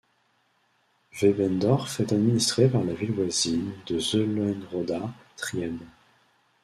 Weißendorf 1.13 1.99
est 1.99 2.11
administrée 2.11 2.67
par 2.67 2.83
la 2.83 2.95
ville 2.95 3.11
voisine 3.11 3.71
de 3.85 3.99
Zeulenroda-Triebes. 3.99 5.83